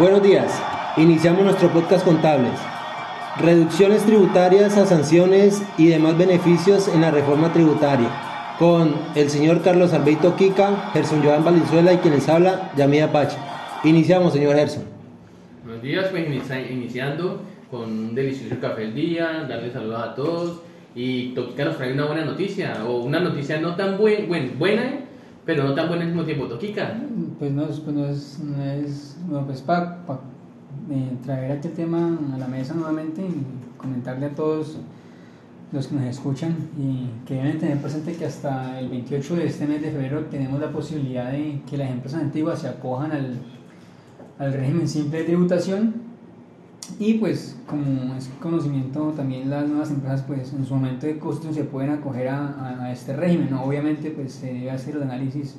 Buenos 0.00 0.22
días. 0.22 0.50
Iniciamos 0.96 1.44
nuestro 1.44 1.68
podcast 1.68 2.06
contables. 2.06 2.54
Reducciones 3.38 4.02
tributarias 4.02 4.78
a 4.78 4.86
sanciones 4.86 5.62
y 5.76 5.88
demás 5.88 6.16
beneficios 6.16 6.88
en 6.88 7.02
la 7.02 7.10
reforma 7.10 7.52
tributaria. 7.52 8.08
Con 8.58 8.94
el 9.14 9.28
señor 9.28 9.60
Carlos 9.60 9.92
Albeito 9.92 10.36
Kika, 10.36 10.90
Gerson 10.94 11.22
Joan 11.22 11.44
Valenzuela 11.44 11.92
y 11.92 11.98
quien 11.98 12.14
les 12.14 12.26
habla, 12.30 12.72
Yamida 12.78 13.12
Pacha. 13.12 13.36
Iniciamos, 13.84 14.32
señor 14.32 14.56
Gerson. 14.56 14.84
Buenos 15.64 15.82
días, 15.82 16.06
pues 16.10 16.26
iniciando 16.70 17.42
con 17.70 17.82
un 17.82 18.14
delicioso 18.14 18.58
café 18.58 18.80
del 18.80 18.94
día, 18.94 19.44
darle 19.46 19.70
saludos 19.70 20.02
a 20.02 20.14
todos 20.14 20.62
y 20.94 21.34
Toquica 21.34 21.66
nos 21.66 21.76
trae 21.76 21.92
una 21.92 22.06
buena 22.06 22.24
noticia 22.24 22.86
o 22.86 23.02
una 23.02 23.20
noticia 23.20 23.60
no 23.60 23.76
tan 23.76 23.98
buen, 23.98 24.30
buena, 24.58 24.94
pero 25.50 25.64
no 25.64 25.74
tan 25.74 25.88
buena 25.88 26.02
al 26.04 26.10
mismo 26.10 26.24
tiempo. 26.24 26.46
Toquica. 26.46 26.96
Pues 27.40 27.50
no, 27.50 27.66
pues 27.66 27.86
no 27.88 28.06
es, 28.06 28.38
no 28.38 28.62
es, 28.62 29.18
no, 29.28 29.44
pues 29.44 29.60
para 29.62 29.98
eh, 30.88 31.10
traer 31.24 31.50
este 31.50 31.70
tema 31.70 32.16
a 32.32 32.38
la 32.38 32.46
mesa 32.46 32.72
nuevamente 32.74 33.20
y 33.20 33.76
comentarle 33.76 34.26
a 34.26 34.30
todos 34.30 34.76
los 35.72 35.88
que 35.88 35.96
nos 35.96 36.04
escuchan 36.04 36.54
y 36.78 37.08
que 37.26 37.34
deben 37.34 37.58
tener 37.58 37.78
presente 37.78 38.14
que 38.14 38.26
hasta 38.26 38.78
el 38.78 38.90
28 38.90 39.34
de 39.34 39.46
este 39.46 39.66
mes 39.66 39.82
de 39.82 39.90
febrero 39.90 40.20
tenemos 40.26 40.60
la 40.60 40.70
posibilidad 40.70 41.32
de 41.32 41.62
que 41.68 41.76
las 41.76 41.90
empresas 41.90 42.22
antiguas 42.22 42.60
se 42.60 42.68
acojan 42.68 43.10
al, 43.10 43.34
al 44.38 44.52
régimen 44.52 44.86
simple 44.86 45.18
de 45.18 45.24
tributación 45.24 45.94
y 47.00 47.14
pues 47.14 47.56
como 47.66 48.14
es 48.14 48.30
conocimiento 48.42 49.14
también 49.16 49.48
las 49.48 49.66
nuevas 49.66 49.90
empresas 49.90 50.22
pues 50.22 50.52
en 50.52 50.66
su 50.66 50.74
momento 50.74 51.06
de 51.06 51.18
costo 51.18 51.50
se 51.50 51.64
pueden 51.64 51.90
acoger 51.90 52.28
a, 52.28 52.84
a, 52.84 52.92
este 52.92 53.16
régimen, 53.16 53.54
obviamente 53.54 54.10
pues 54.10 54.34
se 54.34 54.52
debe 54.52 54.70
hacer 54.70 54.96
el 54.96 55.04
análisis 55.04 55.56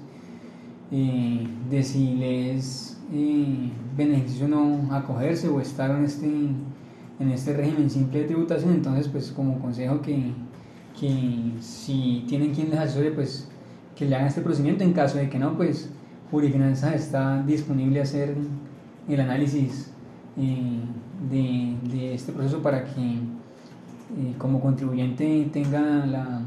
eh, 0.91 1.47
de 1.67 1.83
si 1.83 2.13
les 2.13 2.99
eh, 3.11 3.71
beneficio 3.97 4.47
no 4.47 4.93
acogerse 4.93 5.49
o 5.49 5.59
estar 5.59 5.89
en 5.89 6.05
este, 6.05 6.27
en 6.27 7.31
este 7.31 7.57
régimen 7.57 7.89
simple 7.89 8.19
de 8.19 8.25
tributación, 8.25 8.73
entonces 8.73 9.07
pues 9.07 9.31
como 9.31 9.59
consejo 9.59 9.99
que, 9.99 10.33
que 10.99 11.53
si 11.59 12.23
tienen 12.27 12.53
quien 12.53 12.69
les 12.69 12.79
asesore 12.79 13.09
pues 13.13 13.49
que 13.95 14.05
le 14.05 14.15
hagan 14.15 14.27
este 14.27 14.41
procedimiento, 14.41 14.83
en 14.83 14.93
caso 14.93 15.17
de 15.17 15.27
que 15.27 15.39
no 15.39 15.57
pues 15.57 15.89
Jurifinanzas 16.29 16.93
está 16.93 17.41
disponible 17.41 17.99
a 17.99 18.03
hacer 18.03 18.35
el 19.09 19.19
análisis 19.19 19.91
eh, 20.37 20.81
de, 21.29 22.13
este 22.13 22.31
proceso 22.31 22.61
para 22.61 22.85
que 22.85 23.01
eh, 23.01 24.33
como 24.37 24.59
contribuyente 24.59 25.47
tenga 25.51 26.05
la, 26.05 26.41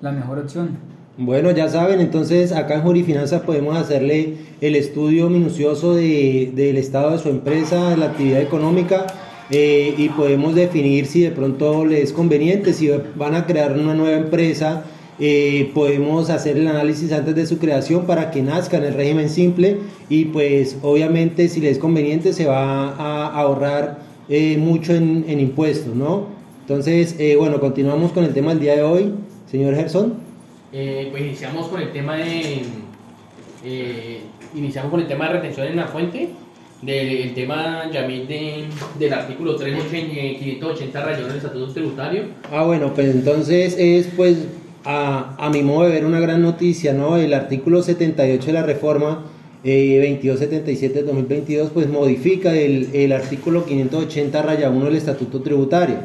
la 0.00 0.12
mejor 0.12 0.38
opción. 0.38 0.78
Bueno, 1.18 1.50
ya 1.50 1.68
saben, 1.68 2.00
entonces 2.00 2.52
acá 2.52 2.74
en 2.74 2.82
Jurifinanzas 2.82 3.40
podemos 3.40 3.74
hacerle 3.74 4.34
el 4.60 4.76
estudio 4.76 5.30
minucioso 5.30 5.94
de, 5.94 6.52
del 6.54 6.76
estado 6.76 7.12
de 7.12 7.18
su 7.18 7.30
empresa, 7.30 7.90
de 7.90 7.96
la 7.96 8.06
actividad 8.06 8.42
económica 8.42 9.06
eh, 9.48 9.94
y 9.96 10.10
podemos 10.10 10.54
definir 10.54 11.06
si 11.06 11.22
de 11.22 11.30
pronto 11.30 11.86
les 11.86 12.04
es 12.04 12.12
conveniente, 12.12 12.74
si 12.74 12.90
van 13.14 13.34
a 13.34 13.46
crear 13.46 13.72
una 13.72 13.94
nueva 13.94 14.18
empresa, 14.18 14.84
eh, 15.18 15.70
podemos 15.74 16.30
hacer 16.30 16.56
el 16.56 16.68
análisis 16.68 17.12
antes 17.12 17.34
de 17.34 17.46
su 17.46 17.58
creación 17.58 18.06
para 18.06 18.30
que 18.30 18.42
nazca 18.42 18.76
en 18.76 18.84
el 18.84 18.94
régimen 18.94 19.28
simple 19.28 19.78
y 20.08 20.26
pues 20.26 20.76
obviamente 20.82 21.48
si 21.48 21.60
les 21.60 21.72
es 21.72 21.78
conveniente 21.78 22.32
se 22.32 22.46
va 22.46 22.90
a 22.90 23.26
ahorrar 23.28 24.00
eh, 24.28 24.56
mucho 24.58 24.94
en, 24.94 25.24
en, 25.28 25.40
impuestos, 25.40 25.94
¿no? 25.94 26.26
Entonces, 26.62 27.16
bueno, 27.38 27.60
continuamos 27.60 28.10
con 28.10 28.24
el 28.24 28.34
tema 28.34 28.50
del 28.50 28.58
día 28.58 28.74
de 28.74 28.82
hoy, 28.82 29.12
señor 29.48 29.76
Gerson. 29.76 30.26
Eh, 30.72 31.08
pues 31.10 31.22
iniciamos 31.22 31.68
con 31.68 31.80
el 31.80 31.92
tema 31.92 32.16
de 32.16 32.62
eh, 33.64 34.20
iniciamos 34.54 34.90
con 34.90 35.00
el 35.00 35.06
tema 35.06 35.28
de 35.28 35.34
retención 35.34 35.68
en 35.68 35.76
la 35.76 35.86
fuente 35.86 36.28
del 36.82 37.34
tema 37.34 37.90
Yamil 37.90 38.26
del 38.98 39.12
artículo 39.12 39.56
380, 39.56 40.38
580 40.38 41.04
rayón 41.04 41.28
del 41.28 41.36
estatuto 41.38 41.72
tributario 41.72 42.24
ah 42.52 42.64
bueno 42.64 42.92
pues 42.92 43.14
entonces 43.14 43.76
es 43.78 44.08
pues 44.16 44.38
a, 44.86 45.36
a 45.38 45.50
mi 45.50 45.62
modo 45.62 45.84
de 45.84 45.92
ver 45.92 46.06
una 46.06 46.20
gran 46.20 46.40
noticia 46.40 46.94
no 46.94 47.16
el 47.16 47.34
artículo 47.34 47.82
78 47.82 48.46
de 48.46 48.52
la 48.52 48.62
reforma 48.62 49.26
eh, 49.64 49.96
2277 49.98 50.94
de 50.94 51.02
2022 51.02 51.70
pues 51.70 51.88
modifica 51.88 52.54
el, 52.54 52.88
el 52.94 53.12
artículo 53.12 53.66
580 53.66 54.42
raya 54.42 54.70
1 54.70 54.84
del 54.84 54.96
estatuto 54.96 55.42
tributario 55.42 55.96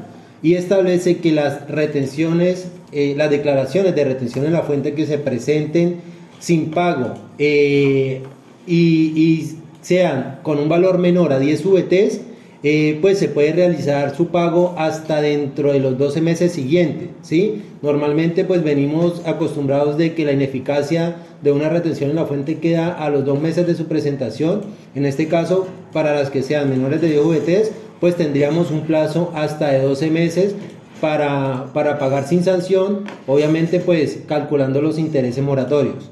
y 0.43 0.55
establece 0.55 1.17
que 1.17 1.31
las 1.31 1.69
retenciones 1.69 2.67
eh, 2.93 3.13
las 3.15 3.29
declaraciones 3.29 3.95
de 3.95 4.03
retención 4.03 4.45
en 4.45 4.51
la 4.51 4.63
fuente 4.63 4.93
que 4.93 5.05
se 5.05 5.17
presenten 5.17 6.01
sin 6.39 6.71
pago 6.71 7.13
eh, 7.37 8.21
y, 8.67 9.47
sean 9.81 10.39
con 10.43 10.59
un 10.59 10.69
valor 10.69 10.99
menor 10.99 11.33
a 11.33 11.39
10 11.39 11.65
VTs, 11.65 12.21
eh, 12.63 12.99
pues 13.01 13.17
se 13.17 13.27
puede 13.27 13.53
realizar 13.53 14.15
su 14.15 14.27
pago 14.27 14.75
hasta 14.77 15.19
dentro 15.19 15.73
de 15.73 15.79
los 15.79 15.97
12 15.97 16.21
meses 16.21 16.51
siguientes, 16.51 17.09
¿sí? 17.23 17.63
Normalmente 17.81 18.45
pues 18.45 18.63
venimos 18.63 19.23
acostumbrados 19.25 19.97
de 19.97 20.13
que 20.13 20.25
la 20.25 20.33
ineficacia 20.33 21.15
de 21.41 21.51
una 21.51 21.69
retención 21.69 22.11
en 22.11 22.17
la 22.17 22.25
fuente 22.25 22.59
queda 22.59 22.93
a 22.93 23.09
los 23.09 23.25
dos 23.25 23.41
meses 23.41 23.65
de 23.65 23.73
su 23.73 23.85
presentación, 23.85 24.61
en 24.93 25.05
este 25.07 25.27
caso 25.27 25.67
para 25.91 26.13
las 26.13 26.29
que 26.29 26.43
sean 26.43 26.69
menores 26.69 27.01
de 27.01 27.09
10 27.09 27.25
VTs, 27.25 27.71
pues 27.99 28.15
tendríamos 28.15 28.69
un 28.69 28.81
plazo 28.81 29.31
hasta 29.35 29.71
de 29.71 29.81
12 29.81 30.11
meses 30.11 30.55
para, 31.01 31.71
para 31.73 31.97
pagar 31.97 32.27
sin 32.27 32.43
sanción, 32.43 33.05
obviamente 33.25 33.79
pues 33.79 34.21
calculando 34.27 34.81
los 34.83 34.99
intereses 34.99 35.43
moratorios. 35.43 36.11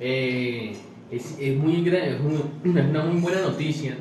Eh, 0.00 0.72
es, 1.10 1.36
es, 1.38 1.56
muy, 1.58 1.86
es 1.88 2.20
una 2.64 3.04
muy 3.04 3.20
buena 3.20 3.42
noticia. 3.42 3.96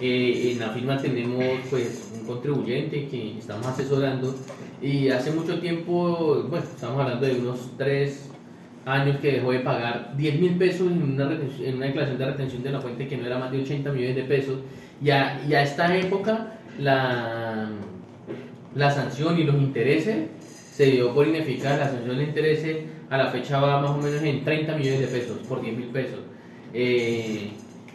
Eh, 0.00 0.52
en 0.52 0.58
la 0.58 0.70
firma 0.70 0.96
tenemos 0.96 1.44
pues 1.68 2.10
un 2.18 2.26
contribuyente 2.26 3.06
que 3.08 3.38
estamos 3.38 3.66
asesorando 3.66 4.34
y 4.80 5.08
hace 5.10 5.30
mucho 5.30 5.60
tiempo, 5.60 6.46
bueno, 6.48 6.64
estamos 6.64 7.00
hablando 7.02 7.26
de 7.26 7.34
unos 7.34 7.70
tres 7.76 8.30
años 8.86 9.18
que 9.18 9.32
dejó 9.32 9.52
de 9.52 9.60
pagar 9.60 10.16
10 10.16 10.40
mil 10.40 10.56
pesos 10.56 10.90
en 10.90 11.02
una, 11.02 11.30
en 11.32 11.76
una 11.76 11.86
declaración 11.86 12.18
de 12.18 12.26
retención 12.26 12.62
de 12.62 12.70
la 12.70 12.80
fuente 12.80 13.06
que 13.06 13.16
no 13.16 13.26
era 13.26 13.38
más 13.38 13.52
de 13.52 13.60
80 13.60 13.92
millones 13.92 14.16
de 14.16 14.22
pesos. 14.24 14.58
Y 15.02 15.10
a, 15.10 15.62
esta 15.62 15.94
época 15.96 16.58
la 16.78 17.68
la 18.74 18.90
sanción 18.90 19.38
y 19.38 19.44
los 19.44 19.56
intereses 19.56 20.28
se 20.72 20.86
dio 20.86 21.12
por 21.14 21.26
ineficaz. 21.26 21.78
La 21.78 21.90
sanción 21.90 22.16
de 22.16 22.24
intereses 22.24 22.76
a 23.10 23.18
la 23.18 23.26
fecha 23.30 23.60
va 23.60 23.80
más 23.80 23.90
o 23.90 23.98
menos 23.98 24.22
en 24.22 24.44
30 24.44 24.76
millones 24.76 25.00
de 25.00 25.06
pesos 25.06 25.38
por 25.48 25.60
10 25.60 25.76
mil 25.76 25.88
pesos. 25.88 26.20
Eh, 26.72 27.50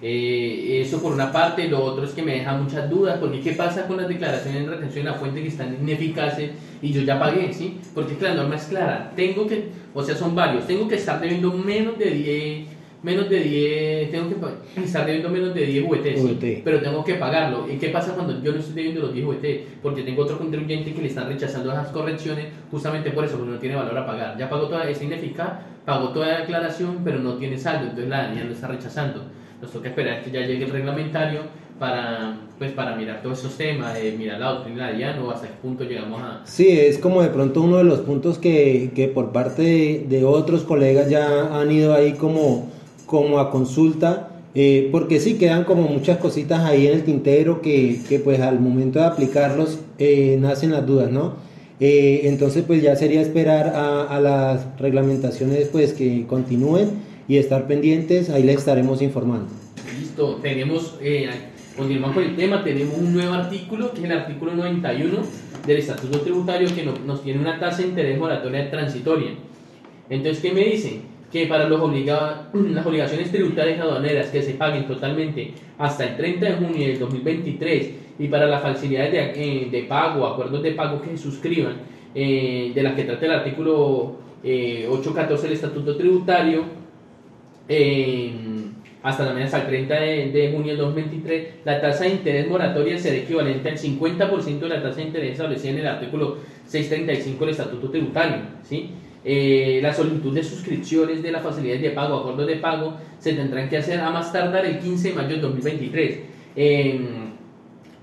eh, 0.07 0.81
eso 0.81 1.01
por 1.01 1.13
una 1.13 1.31
parte, 1.31 1.67
lo 1.67 1.83
otro 1.83 2.05
es 2.05 2.11
que 2.11 2.21
me 2.21 2.33
deja 2.33 2.55
muchas 2.55 2.87
dudas, 2.87 3.17
porque 3.19 3.41
¿qué 3.41 3.53
pasa 3.53 3.87
con 3.87 3.97
las 3.97 4.07
declaraciones 4.07 4.63
de 4.63 4.69
retención 4.69 5.03
de 5.03 5.11
la 5.11 5.17
fuente 5.17 5.41
que 5.41 5.47
están 5.47 5.75
ineficaces 5.81 6.51
y 6.79 6.93
yo 6.93 7.01
ya 7.01 7.17
pagué? 7.17 7.51
¿sí? 7.51 7.79
Porque 7.95 8.13
es 8.13 8.19
que 8.19 8.25
la 8.25 8.35
norma 8.35 8.55
es 8.55 8.65
clara, 8.65 9.11
tengo 9.15 9.47
que, 9.47 9.69
o 9.95 10.03
sea, 10.03 10.15
son 10.15 10.35
varios, 10.35 10.67
tengo 10.67 10.87
que 10.87 10.93
estar 10.93 11.19
debiendo 11.19 11.51
menos 11.53 11.97
de 11.97 12.11
10 12.11 12.67
menos 13.01 13.27
de 13.29 13.39
10, 13.39 14.11
tengo 14.11 14.29
que 14.29 14.83
estar 14.83 15.07
debiendo 15.07 15.29
menos 15.29 15.55
de 15.55 15.65
10 15.65 15.85
VT, 15.89 16.61
pero 16.63 16.81
tengo 16.81 17.03
que 17.03 17.15
pagarlo. 17.15 17.67
¿Y 17.71 17.77
qué 17.77 17.89
pasa 17.89 18.13
cuando 18.13 18.41
yo 18.43 18.51
no 18.51 18.59
estoy 18.59 18.75
debiendo 18.75 19.01
los 19.01 19.13
10 19.13 19.25
VT? 19.27 19.67
Porque 19.81 20.03
tengo 20.03 20.21
otro 20.21 20.37
contribuyente 20.37 20.93
que 20.93 21.01
le 21.01 21.07
están 21.07 21.27
rechazando 21.27 21.71
esas 21.71 21.87
correcciones 21.89 22.47
justamente 22.69 23.09
por 23.09 23.25
eso, 23.25 23.37
porque 23.37 23.53
no 23.53 23.59
tiene 23.59 23.75
valor 23.75 23.97
a 23.97 24.05
pagar. 24.05 24.37
Ya 24.37 24.49
pagó 24.49 24.67
toda, 24.67 24.87
esa 24.87 25.03
ineficaz, 25.03 25.49
pagó 25.83 26.09
toda 26.09 26.27
la 26.27 26.39
declaración, 26.41 27.01
pero 27.03 27.19
no 27.19 27.37
tiene 27.37 27.57
saldo, 27.57 27.85
entonces 27.85 28.07
la 28.07 28.33
ya 28.33 28.43
lo 28.43 28.51
está 28.51 28.67
rechazando. 28.67 29.23
Nos 29.65 29.73
toca 29.73 29.89
esperar 29.89 30.23
que 30.23 30.29
ya 30.29 30.41
llegue 30.41 30.65
el 30.65 30.69
reglamentario 30.69 31.41
para 31.79 32.37
pues 32.59 32.71
para 32.73 32.95
mirar 32.95 33.23
todos 33.23 33.39
esos 33.39 33.57
temas, 33.57 33.97
mirar 34.15 34.39
la 34.39 34.51
doctrina 34.51 34.91
de 34.91 35.13
no 35.15 35.31
hasta 35.31 35.47
qué 35.47 35.53
punto 35.59 35.83
llegamos 35.83 36.21
a... 36.21 36.41
Sí, 36.45 36.69
es 36.69 36.99
como 36.99 37.23
de 37.23 37.29
pronto 37.29 37.61
uno 37.61 37.77
de 37.77 37.83
los 37.83 38.01
puntos 38.01 38.37
que, 38.37 38.91
que 38.95 39.07
por 39.07 39.31
parte 39.31 39.63
de, 39.63 40.05
de, 40.07 40.23
otros 40.23 40.61
colegas 40.61 41.09
ya 41.09 41.59
han 41.59 41.71
ido 41.71 41.95
ahí 41.95 42.13
como 42.13 42.69
como 43.07 43.39
a 43.39 43.49
consulta, 43.49 44.29
eh, 44.53 44.89
porque 44.91 45.19
sí 45.19 45.33
quedan 45.39 45.63
como 45.63 45.87
muchas 45.87 46.19
cositas 46.19 46.59
ahí 46.59 46.85
en 46.85 46.93
el 46.93 47.03
tintero 47.03 47.59
que, 47.59 48.01
que 48.07 48.19
pues 48.19 48.41
al 48.41 48.59
momento 48.59 48.99
de 48.99 49.05
aplicarlos 49.05 49.79
eh, 49.97 50.37
nacen 50.39 50.73
las 50.73 50.85
dudas, 50.85 51.09
¿no? 51.09 51.33
Eh, 51.79 52.21
entonces 52.25 52.63
pues 52.67 52.83
ya 52.83 52.95
sería 52.95 53.19
esperar 53.19 53.69
a, 53.75 54.03
a, 54.03 54.19
las 54.21 54.77
reglamentaciones 54.77 55.69
pues 55.69 55.93
que 55.93 56.27
continúen 56.27 57.14
y 57.27 57.37
estar 57.37 57.67
pendientes, 57.67 58.29
ahí 58.29 58.43
les 58.43 58.57
estaremos 58.57 59.01
informando. 59.01 59.47
Listo, 59.99 60.35
tenemos, 60.41 60.99
continuamos 61.75 62.15
con 62.15 62.23
el 62.23 62.35
tema, 62.35 62.63
tenemos 62.63 62.97
un 62.97 63.13
nuevo 63.13 63.33
artículo 63.33 63.91
que 63.91 63.99
es 63.99 64.05
el 64.05 64.11
artículo 64.11 64.55
91 64.55 65.17
del 65.65 65.77
Estatuto 65.77 66.21
Tributario 66.21 66.73
que 66.73 66.83
nos, 66.83 66.99
nos 67.01 67.23
tiene 67.23 67.39
una 67.39 67.59
tasa 67.59 67.81
de 67.81 67.89
interés 67.89 68.19
moratoria 68.19 68.69
transitoria. 68.69 69.31
Entonces, 70.09 70.41
¿qué 70.41 70.51
me 70.51 70.63
dicen? 70.65 71.15
que 71.35 71.47
para 71.47 71.67
los 71.67 71.81
las 72.53 72.85
obligaciones 72.85 73.29
tributarias 73.29 73.81
aduaneras 73.81 74.27
que 74.27 74.41
se 74.41 74.53
paguen 74.53 74.87
totalmente 74.87 75.53
hasta 75.77 76.05
el 76.05 76.15
30 76.15 76.45
de 76.45 76.53
junio 76.53 76.87
del 76.87 76.99
2023 76.99 77.91
y 78.19 78.27
para 78.29 78.47
las 78.47 78.61
facilidades 78.61 79.11
de, 79.11 79.19
eh, 79.35 79.69
de 79.69 79.83
pago, 79.83 80.25
acuerdos 80.25 80.63
de 80.63 80.71
pago 80.71 81.01
que 81.01 81.09
se 81.09 81.17
suscriban, 81.17 81.75
eh, 82.13 82.71
de 82.73 82.83
las 82.83 82.95
que 82.95 83.03
trata 83.03 83.25
el 83.25 83.31
artículo 83.33 84.15
814 84.43 85.33
eh, 85.33 85.43
del 85.43 85.53
Estatuto 85.53 85.97
Tributario, 85.97 86.63
hasta 89.05 89.33
la 89.33 89.43
hasta 89.43 89.61
el 89.61 89.67
30 89.67 89.93
de, 89.93 90.31
de, 90.31 90.51
junio 90.51 90.69
del 90.69 90.77
2023, 90.77 91.47
la 91.63 91.79
tasa 91.79 92.05
de 92.05 92.11
interés 92.11 92.47
moratoria 92.47 92.97
será 92.97 93.17
equivalente 93.17 93.69
al 93.69 93.77
50% 93.77 94.59
de 94.59 94.69
la 94.69 94.81
tasa 94.81 94.97
de 94.97 95.03
interés 95.03 95.31
establecida 95.33 95.71
en 95.71 95.77
el 95.79 95.87
artículo 95.87 96.37
635 96.65 97.45
del 97.45 97.51
Estatuto 97.51 97.89
Tributario. 97.91 98.37
¿sí? 98.63 98.89
Eh, 99.23 99.79
la 99.81 99.93
solicitud 99.93 100.33
de 100.33 100.43
suscripciones 100.43 101.23
de 101.23 101.31
las 101.31 101.43
facilidades 101.43 101.81
de 101.81 101.89
pago, 101.91 102.17
acuerdos 102.17 102.47
de 102.47 102.55
pago, 102.57 102.95
se 103.19 103.33
tendrán 103.33 103.69
que 103.69 103.77
hacer 103.77 103.99
a 103.99 104.09
más 104.09 104.31
tardar 104.31 104.65
el 104.65 104.79
15 104.79 105.09
de 105.09 105.13
mayo 105.15 105.29
del 105.29 105.41
2023. 105.41 106.19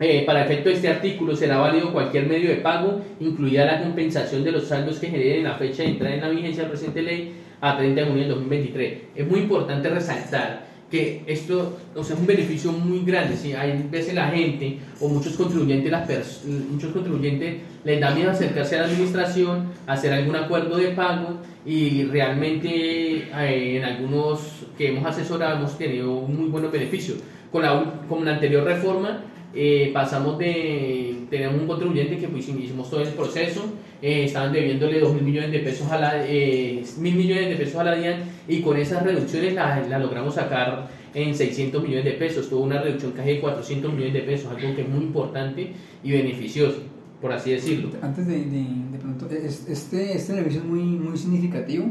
Eh, 0.05 0.25
para 0.27 0.45
efecto 0.45 0.69
de 0.69 0.75
este 0.75 0.89
artículo 0.89 1.37
será 1.37 1.59
válido 1.59 1.93
cualquier 1.93 2.27
medio 2.27 2.49
de 2.49 2.57
pago, 2.57 3.01
incluida 3.21 3.65
la 3.65 3.81
compensación 3.81 4.43
de 4.43 4.51
los 4.51 4.65
saldos 4.67 4.99
que 4.99 5.07
generen 5.07 5.45
la 5.45 5.55
fecha 5.55 5.85
de 5.85 5.91
entrada 5.91 6.15
en 6.15 6.21
la 6.21 6.29
vigencia 6.29 6.65
de 6.65 6.69
la 6.69 6.75
presente 6.75 7.03
ley 7.03 7.33
a 7.63 7.77
30 7.77 8.01
de 8.01 8.07
junio 8.07 8.23
del 8.25 8.35
2023. 8.35 8.99
Es 9.15 9.27
muy 9.27 9.41
importante 9.41 9.89
resaltar 9.89 10.67
que 10.91 11.23
esto 11.27 11.79
o 11.95 12.05
sea, 12.05 12.15
es 12.15 12.21
un 12.21 12.27
beneficio 12.27 12.71
muy 12.71 13.03
grande. 13.03 13.37
si 13.37 13.55
Hay 13.55 13.87
veces 13.91 14.15
la 14.15 14.29
gente 14.29 14.79
o 15.01 15.09
muchos 15.09 15.35
contribuyentes, 15.35 15.91
las 15.91 16.45
muchos 16.45 16.93
contribuyentes 16.93 17.63
les 17.85 18.01
da 18.01 18.11
miedo 18.11 18.31
acercarse 18.31 18.77
a 18.77 18.83
la 18.83 18.89
administración, 18.89 19.69
hacer 19.87 20.13
algún 20.13 20.37
acuerdo 20.37 20.77
de 20.77 20.89
pago 20.89 21.39
y 21.65 22.05
realmente 22.05 22.69
eh, 22.69 23.77
en 23.79 23.85
algunos 23.85 24.67
que 24.77 24.89
hemos 24.89 25.07
asesorado 25.07 25.57
hemos 25.57 25.79
tenido 25.79 26.13
muy 26.13 26.51
buenos 26.51 26.71
beneficios. 26.71 27.19
Con 27.51 27.63
la, 27.63 28.03
con 28.09 28.25
la 28.25 28.33
anterior 28.33 28.65
reforma 28.65 29.25
eh, 29.55 29.91
pasamos 29.93 30.39
de 30.39 31.17
tener 31.29 31.49
un 31.49 31.67
contribuyente 31.67 32.17
que 32.17 32.29
pues, 32.29 32.49
hicimos 32.49 32.89
todo 32.89 33.03
el 33.03 33.09
proceso, 33.09 33.65
eh, 34.01 34.25
estaban 34.25 34.53
debiéndole 34.53 34.99
2 34.99 35.15
mil 35.15 35.23
millones 35.25 35.53
de 35.53 35.59
pesos 35.61 35.91
a 35.91 35.99
la, 35.99 36.27
eh, 36.27 36.83
mil 36.99 37.15
millones 37.15 37.51
de 37.51 37.57
pesos 37.57 37.77
a 37.77 37.85
la 37.85 37.95
DIAN 37.95 38.23
y 38.49 38.61
con 38.61 38.77
esas 38.77 39.03
reducciones 39.03 39.55
la, 39.55 39.81
la, 39.89 39.99
logramos 39.99 40.35
sacar 40.35 40.89
en 41.15 41.35
600 41.35 41.83
millones 41.83 42.05
de 42.05 42.13
pesos, 42.13 42.49
tuvo 42.49 42.63
una 42.63 42.81
reducción 42.81 43.13
casi 43.13 43.35
de 43.35 43.41
400 43.41 43.93
millones 43.93 44.15
de 44.15 44.21
pesos, 44.21 44.51
algo 44.51 44.75
que 44.75 44.83
es 44.83 44.89
muy 44.89 45.05
importante 45.05 45.73
y 46.03 46.11
beneficioso, 46.11 46.79
por 47.21 47.33
así 47.33 47.51
decirlo. 47.51 47.91
Antes 48.01 48.27
de, 48.27 48.39
de, 48.39 48.65
de 48.93 48.99
pronto, 48.99 49.29
este, 49.31 50.15
este 50.15 50.33
beneficio 50.33 50.61
es 50.63 50.67
muy, 50.67 50.83
muy 50.83 51.19
significativo 51.19 51.87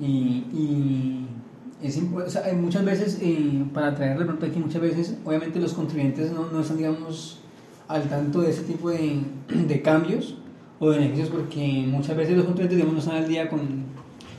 y, 0.00 0.44
y 0.52 1.26
es 1.82 1.98
o 1.98 2.30
sea, 2.30 2.42
muchas 2.54 2.84
veces, 2.84 3.18
eh, 3.20 3.64
para 3.74 3.94
traerle 3.94 4.24
pronto 4.24 4.46
aquí, 4.46 4.58
muchas 4.58 4.80
veces, 4.80 5.16
obviamente 5.24 5.60
los 5.60 5.74
contribuyentes 5.74 6.32
no, 6.32 6.46
no 6.50 6.60
están, 6.60 6.78
digamos, 6.78 7.40
al 7.88 8.08
tanto 8.08 8.40
de 8.40 8.50
ese 8.50 8.62
tipo 8.62 8.90
de, 8.90 9.20
de 9.48 9.82
cambios 9.82 10.36
o 10.78 10.88
beneficios, 10.88 11.28
porque 11.28 11.84
muchas 11.86 12.16
veces 12.16 12.36
los 12.36 12.46
contribuyentes, 12.46 12.76
digamos, 12.76 12.94
no 12.94 13.00
están 13.00 13.22
al 13.22 13.28
día 13.28 13.48
con, 13.48 13.60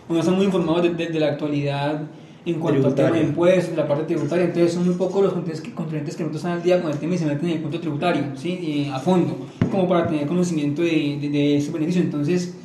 o 0.07 0.13
no 0.13 0.19
están 0.19 0.35
muy 0.35 0.45
informados 0.45 0.83
de, 0.83 1.07
de, 1.07 1.19
la 1.19 1.27
actualidad 1.27 2.01
en 2.45 2.59
cuanto 2.59 2.87
al 2.87 2.95
tema 2.95 3.11
de 3.11 3.23
impuestos, 3.23 3.71
de 3.71 3.77
la 3.77 3.87
parte 3.87 4.05
tributaria, 4.05 4.45
entonces 4.45 4.73
son 4.73 4.85
muy 4.85 4.95
pocos 4.95 5.21
los 5.21 5.33
contribuyentes 5.33 6.15
que, 6.15 6.23
no 6.23 6.31
están 6.31 6.53
al 6.53 6.63
día 6.63 6.81
con 6.81 6.91
el 6.91 6.97
tema 6.97 7.15
y 7.15 7.17
se 7.17 7.25
meten 7.25 7.49
en 7.49 7.57
el 7.57 7.61
punto 7.61 7.79
tributario, 7.79 8.23
¿sí? 8.35 8.89
a 8.91 8.99
fondo, 8.99 9.37
como 9.69 9.87
para 9.87 10.07
tener 10.07 10.25
conocimiento 10.27 10.81
de, 10.81 11.17
de, 11.21 11.29
de 11.29 11.57
ese 11.57 11.71
beneficio. 11.71 12.01
Entonces, 12.01 12.56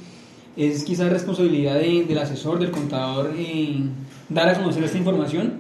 es 0.57 0.85
quizás 0.85 1.11
responsabilidad 1.11 1.79
del 1.81 2.19
asesor, 2.19 2.59
del 2.59 2.71
contador, 2.71 3.35
en 3.37 3.91
dar 4.29 4.49
a 4.49 4.55
conocer 4.55 4.85
esta 4.85 4.99
información 4.99 5.55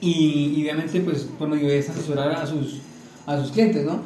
y, 0.00 0.62
obviamente 0.62 1.00
pues 1.00 1.26
por 1.38 1.48
medio 1.48 1.68
de 1.68 1.78
esta 1.78 1.92
asesorar 1.92 2.32
a 2.32 2.46
sus, 2.46 2.80
a 3.26 3.40
sus 3.40 3.52
clientes, 3.52 3.84
¿no? 3.84 4.00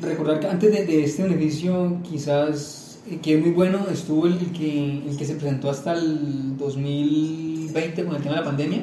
Recordar 0.00 0.40
que 0.40 0.48
antes 0.48 0.72
de, 0.72 1.04
este 1.04 1.22
beneficio 1.22 1.98
quizás 2.02 3.00
eh, 3.08 3.18
que 3.22 3.34
es 3.34 3.40
muy 3.40 3.50
bueno 3.50 3.86
estuvo 3.92 4.26
el, 4.26 4.38
que, 4.52 5.02
el 5.08 5.16
que 5.16 5.24
se 5.24 5.34
presentó 5.34 5.70
hasta 5.70 5.92
el 5.92 6.56
2020 6.56 8.04
con 8.04 8.16
el 8.16 8.22
tema 8.22 8.34
de 8.34 8.40
la 8.40 8.46
pandemia 8.46 8.82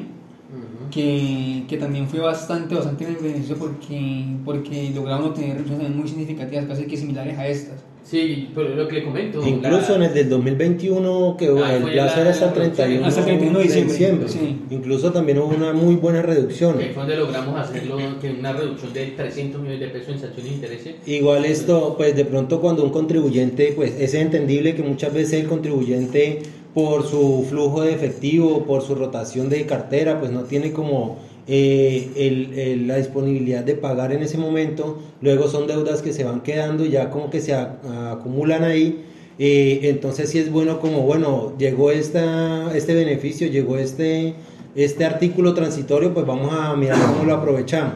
que, 0.91 1.63
que, 1.67 1.77
también 1.77 2.07
fue 2.07 2.19
bastante, 2.19 2.75
bastante 2.75 3.05
beneficioso 3.05 3.59
porque, 3.59 4.25
porque 4.43 4.91
lograron 4.93 5.25
obtener 5.25 5.55
reducciones 5.55 5.89
muy 5.89 6.07
significativas, 6.07 6.65
casi 6.65 6.85
que 6.85 6.97
similares 6.97 7.37
a 7.37 7.47
estas. 7.47 7.83
Sí, 8.03 8.49
pero 8.53 8.69
lo 8.75 8.87
que 8.87 8.95
le 8.95 9.03
comento. 9.03 9.45
Incluso 9.45 9.95
en 9.95 10.03
el 10.03 10.13
del 10.13 10.29
2021, 10.29 11.35
que 11.37 11.47
ah, 11.47 11.75
el 11.75 11.83
plazo 11.83 12.21
era 12.21 12.31
hasta 12.31 12.47
el 12.47 12.53
31, 12.53 13.05
hasta 13.05 13.23
31 13.23 13.59
de 13.59 13.63
diciembre. 13.65 14.27
Incluso 14.69 15.11
también 15.11 15.37
hubo 15.37 15.55
una 15.55 15.71
muy 15.71 15.95
buena 15.95 16.21
reducción. 16.21 16.77
Que 16.77 16.87
fue 16.87 17.03
donde 17.03 17.17
logramos 17.17 17.59
hacerlo, 17.59 17.97
que 18.19 18.31
una 18.31 18.53
reducción 18.53 18.91
de 18.93 19.05
300 19.07 19.61
millones 19.61 19.79
de 19.79 19.87
pesos 19.87 20.09
en 20.15 20.19
sanciones 20.19 20.45
de 20.45 20.55
intereses. 20.55 20.95
Igual 21.05 21.45
esto, 21.45 21.95
pues 21.95 22.15
de 22.15 22.25
pronto 22.25 22.59
cuando 22.59 22.83
un 22.83 22.89
contribuyente, 22.89 23.73
pues 23.75 23.93
es 23.99 24.13
entendible 24.15 24.75
que 24.75 24.81
muchas 24.81 25.13
veces 25.13 25.41
el 25.41 25.47
contribuyente 25.47 26.41
por 26.73 27.05
su 27.05 27.45
flujo 27.49 27.81
de 27.81 27.93
efectivo, 27.93 28.63
por 28.65 28.81
su 28.81 28.95
rotación 28.95 29.49
de 29.49 29.65
cartera, 29.65 30.19
pues 30.19 30.31
no 30.31 30.43
tiene 30.43 30.71
como 30.71 31.17
eh, 31.47 32.83
la 32.85 32.97
disponibilidad 32.97 33.63
de 33.63 33.75
pagar 33.75 34.13
en 34.13 34.23
ese 34.23 34.37
momento, 34.37 34.99
luego 35.21 35.49
son 35.49 35.67
deudas 35.67 36.01
que 36.01 36.13
se 36.13 36.23
van 36.23 36.41
quedando 36.41 36.85
y 36.85 36.91
ya 36.91 37.09
como 37.09 37.29
que 37.29 37.41
se 37.41 37.53
acumulan 37.53 38.63
ahí. 38.63 39.03
Eh, 39.39 39.79
entonces 39.83 40.29
sí 40.29 40.37
es 40.39 40.51
bueno 40.51 40.79
como, 40.79 41.01
bueno, 41.01 41.53
llegó 41.57 41.91
esta, 41.91 42.75
este 42.75 42.93
beneficio, 42.93 43.47
llegó 43.47 43.77
este, 43.77 44.35
este 44.75 45.03
artículo 45.03 45.53
transitorio, 45.53 46.13
pues 46.13 46.25
vamos 46.25 46.53
a 46.53 46.75
mirar 46.75 46.99
cómo 47.07 47.23
lo 47.25 47.33
aprovechamos. 47.33 47.95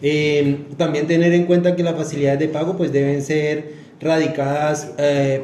Eh, 0.00 0.58
también 0.76 1.06
tener 1.06 1.32
en 1.32 1.46
cuenta 1.46 1.74
que 1.74 1.82
las 1.82 1.96
facilidades 1.96 2.38
de 2.38 2.48
pago 2.48 2.76
pues 2.76 2.92
deben 2.92 3.22
ser 3.22 3.83
radicadas 4.00 4.92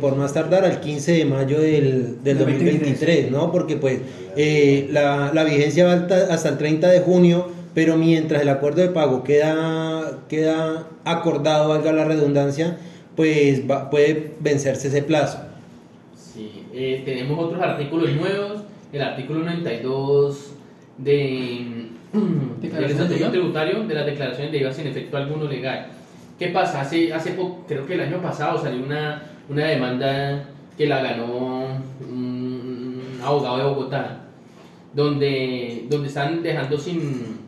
por 0.00 0.17
más 0.17 0.35
tardar 0.35 0.64
al 0.64 0.81
15 0.81 1.12
de 1.12 1.25
mayo 1.25 1.61
del, 1.61 2.23
del 2.23 2.38
2023, 2.38 3.31
¿no? 3.31 3.50
Porque 3.52 3.76
pues 3.76 4.00
eh, 4.37 4.88
la, 4.91 5.32
la, 5.35 5.44
vigencia 5.44 5.87
va 5.87 5.93
hasta, 5.94 6.49
el 6.49 6.58
30 6.58 6.88
de 6.88 7.00
junio, 7.00 7.49
pero 7.75 7.97
mientras 7.97 8.43
el 8.43 8.49
acuerdo 8.49 8.81
de 8.82 8.88
pago 8.88 9.25
queda, 9.25 10.20
queda 10.29 10.87
acordado, 11.05 11.69
valga 11.69 11.93
la 11.93 12.05
redundancia, 12.05 12.79
pues 13.17 13.62
puede 13.91 14.35
vencerse 14.41 14.88
ese 14.88 15.03
plazo. 15.03 15.38
Sí, 16.14 16.64
eh, 16.73 17.03
tenemos 17.05 17.38
otros 17.38 17.61
artículos 17.61 18.12
nuevos, 18.12 18.62
el 18.93 19.03
artículo 19.03 19.41
92 19.41 20.53
de, 20.99 21.88
del 22.62 22.85
Estatuto 22.85 23.31
Tributario 23.31 23.82
de 23.85 23.94
las 23.94 24.06
declaraciones 24.06 24.53
de 24.53 24.58
IVA 24.58 24.73
sin 24.73 24.87
efecto 24.87 25.17
alguno 25.17 25.44
legal. 25.46 25.88
¿Qué 26.40 26.48
pasa? 26.48 26.81
Hace, 26.81 27.12
hace 27.12 27.32
poco, 27.32 27.66
creo 27.69 27.87
que 27.87 27.92
el 27.92 28.00
año 28.00 28.22
pasado 28.22 28.58
salió 28.62 28.82
una, 28.82 29.22
una 29.50 29.66
demanda 29.66 30.42
que 30.75 30.87
la 30.87 31.02
ganó 31.02 31.66
un 32.00 33.20
abogado 33.22 33.58
de 33.58 33.64
Bogotá 33.64 34.20
donde, 34.94 35.84
donde 35.90 36.08
están 36.08 36.42
dejando 36.42 36.78
sin. 36.78 37.40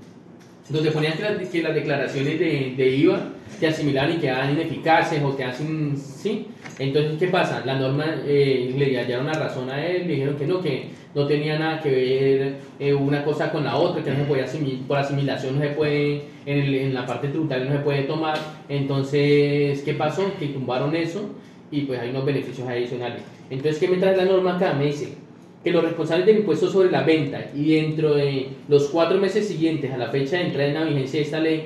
donde 0.69 0.91
ponían 0.91 1.15
que, 1.51 1.63
las 1.63 1.75
declaraciones 1.75 2.39
de, 2.39 2.75
de, 2.77 2.97
IVA 2.97 3.19
que 3.59 3.69
asimilaban 3.69 4.13
y 4.13 4.19
quedaban 4.19 4.53
ineficaces 4.53 5.23
o 5.23 5.35
que 5.35 5.45
hacen. 5.45 5.97
¿sí? 5.97 6.49
Entonces, 6.79 7.17
¿qué 7.19 7.29
pasa? 7.29 7.63
La 7.65 7.77
norma 7.77 8.05
eh, 8.27 8.75
le 8.77 8.99
hallaron 8.99 9.25
una 9.25 9.39
razón 9.39 9.71
a 9.71 9.83
él, 9.83 10.07
le 10.07 10.13
dijeron 10.13 10.37
que 10.37 10.47
no, 10.47 10.61
que 10.61 10.91
no 11.15 11.27
tenía 11.27 11.59
nada 11.59 11.81
que 11.81 11.91
ver 11.91 12.55
eh, 12.79 12.95
una 12.95 13.25
cosa 13.25 13.53
con 13.53 13.65
la 13.65 13.77
otra, 13.77 14.03
que 14.03 14.11
no 14.11 14.17
se 14.17 14.25
podía 14.25 14.45
asimilar, 14.45 14.87
por 14.87 14.99
asimilación 14.99 15.57
no 15.57 15.63
se 15.63 15.71
puede, 15.71 16.23
en, 16.47 16.75
en, 16.75 16.95
la 16.95 17.07
parte 17.07 17.29
tributaria 17.29 17.67
no 17.67 17.73
se 17.73 17.83
puede 17.83 18.03
tomar. 18.03 18.39
Entonces, 18.69 19.83
¿qué 19.83 19.95
pasó? 19.95 20.33
Que 20.39 20.49
tumbaron 20.49 20.95
eso 20.97 21.31
y 21.71 21.83
pues 21.83 22.01
hay 22.01 22.11
unos 22.11 22.25
beneficios 22.25 22.67
adicionales. 22.69 23.23
Entonces, 23.51 23.79
¿qué 23.79 23.89
me 23.89 23.99
trae 23.99 24.17
la 24.17 24.25
norma 24.25 24.57
acá? 24.57 24.73
Me 24.75 24.87
dice, 24.87 25.15
que 25.63 25.71
los 25.71 25.85
responsables 25.85 26.27
del 26.27 26.39
impuesto 26.39 26.69
sobre 26.69 26.91
la 26.91 27.03
venta 27.03 27.51
y 27.55 27.75
dentro 27.75 28.15
de 28.15 28.49
los 28.69 28.89
cuatro 28.89 29.19
meses 29.19 29.47
siguientes 29.47 29.93
a 29.93 29.97
la 29.97 30.09
fecha 30.09 30.37
de 30.37 30.47
entrada 30.47 30.69
en 30.69 30.75
la 30.75 30.85
vigencia 30.85 31.21
de 31.21 31.25
esta 31.25 31.41
ley 31.41 31.65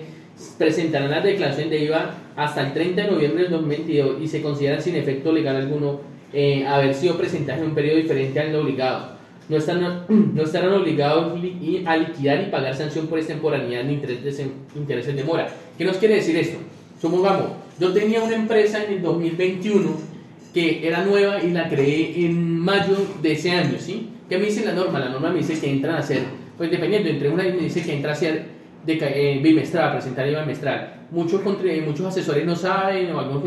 presentarán 0.59 1.11
las 1.11 1.25
declaraciones 1.25 1.71
de 1.71 1.85
IVA 1.85 2.15
hasta 2.37 2.67
el 2.67 2.75
30 2.75 3.03
de 3.03 3.11
noviembre 3.11 3.43
del 3.45 3.53
2022 3.53 4.17
y 4.23 4.29
se 4.29 4.43
consideran 4.43 4.83
sin 4.83 4.97
efecto 4.97 5.33
legal 5.33 5.57
alguno 5.57 6.01
eh, 6.33 6.67
haber 6.67 6.95
sido 6.95 7.17
presentadas 7.17 7.63
en 7.63 7.69
un 7.69 7.75
periodo 7.75 7.97
diferente 7.97 8.39
al 8.39 8.55
obligado. 8.55 9.16
No, 9.49 9.57
están, 9.57 10.05
no 10.35 10.43
estarán 10.43 10.73
obligados 10.73 11.39
a 11.87 11.97
liquidar 11.97 12.43
y 12.43 12.51
pagar 12.51 12.75
sanción 12.75 13.07
por 13.07 13.19
extemporaneidad 13.19 13.85
ni 13.85 13.95
intereses, 13.95 14.47
intereses 14.75 15.15
de 15.15 15.25
mora. 15.25 15.49
¿Qué 15.79 15.85
nos 15.85 15.97
quiere 15.99 16.17
decir 16.17 16.37
esto? 16.37 16.59
Supongamos, 17.01 17.49
yo 17.79 17.93
tenía 17.93 18.23
una 18.23 18.37
empresa 18.37 18.83
en 18.85 18.95
el 18.95 19.03
2021 19.03 20.17
que 20.55 20.87
era 20.89 21.05
nueva 21.05 21.43
y 21.43 21.51
la 21.51 21.69
creé 21.69 22.25
en 22.25 22.59
mayo 22.59 22.97
de 23.21 23.33
ese 23.33 23.51
año, 23.51 23.77
¿sí? 23.79 24.09
¿Qué 24.27 24.39
me 24.39 24.47
dice 24.47 24.65
la 24.65 24.73
norma? 24.73 24.99
La 24.99 25.11
norma 25.11 25.31
me 25.31 25.39
dice 25.39 25.61
que 25.61 25.71
entran 25.71 25.97
a 25.97 26.03
ser, 26.03 26.23
pues 26.57 26.71
dependiendo, 26.71 27.11
entre 27.11 27.29
una 27.29 27.47
y 27.47 27.53
me 27.53 27.63
dice 27.65 27.83
que 27.83 27.95
entra 27.95 28.13
a 28.13 28.15
ser 28.15 28.47
de, 28.87 28.99
eh, 29.03 29.41
bimestral, 29.43 29.93
presentar 29.93 30.27
IVA 30.27 30.41
bimestral. 30.41 30.95
Muchos, 31.11 31.43
muchos 31.45 32.07
asesores 32.07 32.47
no 32.47 32.57
saben, 32.57 33.13
o 33.13 33.21
algunos 33.21 33.45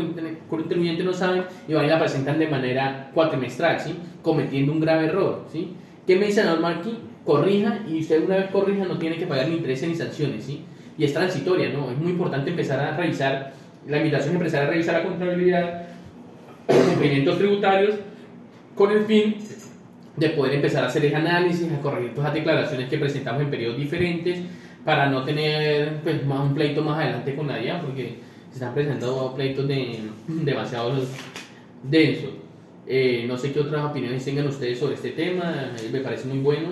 contribuyentes 0.48 1.04
no 1.04 1.12
saben, 1.12 1.42
y 1.66 1.74
van 1.74 1.90
a 1.90 1.98
presentan 1.98 2.38
de 2.38 2.46
manera 2.46 3.10
cuatrimestral, 3.12 3.80
¿sí? 3.80 3.94
Cometiendo 4.22 4.72
un 4.72 4.80
grave 4.80 5.06
error, 5.06 5.46
¿sí? 5.52 5.74
¿Qué 6.06 6.16
me 6.16 6.26
dice 6.26 6.44
la 6.44 6.52
norma 6.52 6.76
aquí? 6.76 6.98
Corrija, 7.24 7.80
y 7.88 8.00
usted 8.00 8.24
una 8.24 8.36
vez 8.36 8.50
corrija 8.50 8.84
no 8.84 8.98
tiene 8.98 9.16
que 9.16 9.26
pagar 9.26 9.48
ni 9.48 9.56
intereses 9.56 9.88
ni 9.88 9.94
sanciones, 9.94 10.44
¿sí? 10.44 10.64
Y 10.96 11.04
es 11.04 11.12
transitoria, 11.12 11.70
¿no? 11.70 11.90
Es 11.90 11.98
muy 11.98 12.12
importante 12.12 12.50
empezar 12.50 12.80
a 12.80 12.96
revisar, 12.96 13.52
la 13.86 13.98
invitación 13.98 14.34
es 14.34 14.40
empezar 14.40 14.64
a 14.64 14.70
revisar 14.70 14.94
la 14.96 15.08
contabilidad 15.08 15.86
cumplimientos 16.66 17.38
tributarios 17.38 17.94
con 18.74 18.90
el 18.92 19.04
fin 19.04 19.36
de 20.16 20.30
poder 20.30 20.54
empezar 20.54 20.84
a 20.84 20.86
hacer 20.88 21.04
el 21.04 21.14
análisis, 21.14 21.70
a 21.72 21.80
corregir 21.80 22.14
todas 22.14 22.28
las 22.28 22.34
declaraciones 22.34 22.88
que 22.88 22.98
presentamos 22.98 23.42
en 23.42 23.50
periodos 23.50 23.78
diferentes, 23.78 24.40
para 24.84 25.10
no 25.10 25.24
tener 25.24 26.00
pues, 26.02 26.24
más 26.26 26.40
un 26.40 26.54
pleito 26.54 26.82
más 26.82 26.98
adelante 26.98 27.34
con 27.34 27.46
la 27.46 27.56
DIAN, 27.56 27.82
porque 27.82 28.18
se 28.48 28.54
están 28.54 28.74
presentando 28.74 29.34
pleitos 29.34 29.68
de, 29.68 30.00
demasiado 30.26 30.92
densos. 31.82 32.30
Eh, 32.92 33.24
no 33.28 33.38
sé 33.38 33.52
qué 33.52 33.60
otras 33.60 33.84
opiniones 33.84 34.24
tengan 34.24 34.48
ustedes 34.48 34.80
sobre 34.80 34.96
este 34.96 35.10
tema, 35.10 35.70
eh, 35.80 35.90
me 35.92 36.00
parece 36.00 36.26
muy 36.26 36.40
bueno. 36.40 36.70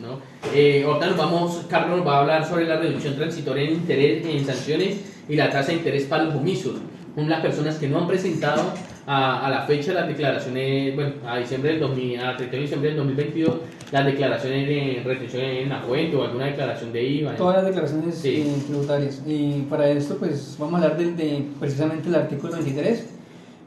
¿no? 0.00 0.20
Eh, 0.54 0.84
ahorita 0.86 1.06
nos 1.08 1.16
vamos, 1.16 1.66
Carlos 1.68 1.98
nos 1.98 2.06
va 2.06 2.18
a 2.18 2.20
hablar 2.20 2.46
sobre 2.46 2.64
la 2.64 2.76
reducción 2.76 3.16
transitoria 3.16 3.64
en 3.64 3.72
interés 3.72 4.24
en 4.24 4.46
sanciones 4.46 5.00
y 5.28 5.34
la 5.34 5.50
tasa 5.50 5.72
de 5.72 5.78
interés 5.78 6.04
para 6.04 6.22
los 6.22 6.36
omisos. 6.36 6.74
Son 7.16 7.28
las 7.28 7.40
personas 7.40 7.78
que 7.78 7.88
no 7.88 7.98
han 7.98 8.06
presentado 8.06 8.62
a, 9.06 9.44
a 9.44 9.50
la 9.50 9.62
fecha 9.62 9.92
las 9.92 10.06
declaraciones, 10.06 10.94
bueno, 10.94 11.14
a 11.26 11.38
diciembre 11.38 11.72
del 11.72 11.80
2000, 11.80 12.20
a 12.20 12.36
31 12.36 12.50
de 12.50 12.60
diciembre 12.60 12.88
del 12.90 12.98
2022, 12.98 13.54
las 13.90 14.06
declaraciones 14.06 14.68
de 14.68 15.02
retención 15.04 15.42
en 15.42 15.68
la 15.68 15.80
fuente 15.80 16.14
o 16.14 16.22
alguna 16.22 16.46
declaración 16.46 16.92
de 16.92 17.02
IVA. 17.02 17.34
Todas 17.34 17.56
las 17.56 17.66
declaraciones 17.66 18.24
eh, 18.24 18.46
tributarias. 18.68 19.20
Y 19.26 19.66
para 19.68 19.88
esto, 19.88 20.16
pues 20.16 20.54
vamos 20.60 20.80
a 20.80 20.84
hablar 20.84 20.96
de, 20.96 21.10
de 21.10 21.44
precisamente 21.58 22.08
el 22.08 22.14
artículo 22.14 22.52
23 22.52 23.14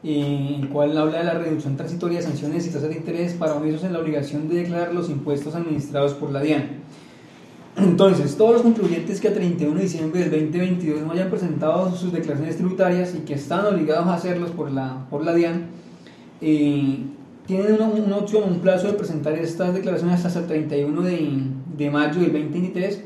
el 0.04 0.70
cual 0.70 0.98
habla 0.98 1.20
de 1.20 1.24
la 1.24 1.34
reducción 1.34 1.75
transitoria 1.75 2.20
de 2.20 2.25
sanciones 2.25 2.68
y 2.68 2.70
tasas 2.70 2.89
de 2.89 2.96
interés 2.96 3.34
para 3.34 3.56
omisos 3.56 3.84
en 3.84 3.94
la 3.94 4.00
obligación 4.00 4.48
de 4.48 4.56
declarar 4.56 4.94
los 4.94 5.10
impuestos 5.10 5.56
administrados 5.56 6.13
por 6.13 6.32
la 6.32 6.42
DIAN. 6.42 6.84
Entonces, 7.77 8.36
todos 8.38 8.54
los 8.54 8.62
contribuyentes 8.63 9.22
que 9.22 9.27
a 9.27 9.34
31 9.34 9.75
de 9.75 9.84
diciembre 9.84 10.22
del 10.22 10.50
2022 10.51 11.01
no 11.01 11.12
hayan 11.12 11.30
presentado 11.30 11.96
sus 11.96 12.12
declaraciones 12.12 12.58
tributarias 12.58 13.13
y 13.16 13.20
que 13.20 13.36
están 13.36 13.66
obligados 13.66 14.08
a 14.08 14.16
hacerlos 14.16 14.51
por 14.51 14.72
la, 14.72 15.06
por 15.10 15.24
la 15.24 15.34
DIAN, 15.34 15.68
eh, 16.42 17.06
tienen 17.46 17.74
una, 17.74 17.86
una, 17.86 18.18
opción, 18.18 18.50
un 18.51 18.60
plazo 18.60 18.88
de 18.88 18.94
presentar 18.94 19.34
estas 19.34 19.74
declaraciones 19.74 20.25
hasta 20.25 20.39
el 20.39 20.48
31 20.48 21.01
de, 21.01 21.30
de 21.77 21.89
mayo 21.89 22.20
del 22.20 22.34
2023 22.34 23.04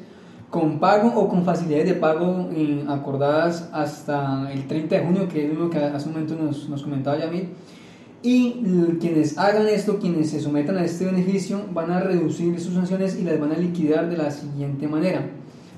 con 0.52 0.80
pago 0.80 1.14
o 1.16 1.30
con 1.30 1.46
facilidades 1.46 1.86
de 1.86 1.94
pago 1.94 2.50
eh, 2.54 2.84
acordadas 2.90 3.70
hasta 3.72 4.52
el 4.52 4.68
30 4.68 4.96
de 4.96 5.02
junio, 5.06 5.28
que 5.30 5.46
es 5.46 5.58
lo 5.58 5.70
que 5.70 5.80
hace 5.80 6.08
un 6.08 6.14
momento 6.14 6.36
nos, 6.36 6.68
nos 6.70 6.84
comentaba 6.84 7.18
Yamil. 7.18 7.48
Y 8.22 8.62
quienes 9.00 9.38
hagan 9.38 9.68
esto, 9.68 9.98
quienes 9.98 10.30
se 10.30 10.42
sometan 10.42 10.78
a 10.78 10.84
este 10.84 11.06
beneficio, 11.06 11.62
van 11.74 11.90
a 11.90 12.02
reducir 12.02 12.60
sus 12.60 12.76
sanciones 12.76 13.18
y 13.18 13.24
las 13.24 13.40
van 13.40 13.54
a 13.54 13.58
liquidar 13.58 14.10
de 14.10 14.18
la 14.18 14.30
siguiente 14.30 14.88
manera. 14.88 15.26